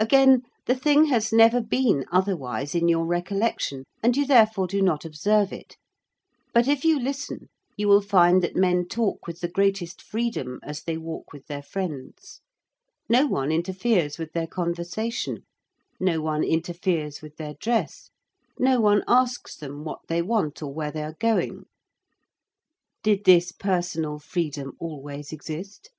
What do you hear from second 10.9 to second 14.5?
walk with their friends: no one interferes with their